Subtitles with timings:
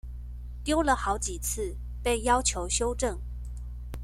[0.63, 3.15] 丟了好幾次被要求修正